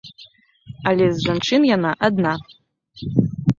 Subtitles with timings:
[0.91, 2.33] Але з жанчын яна адна.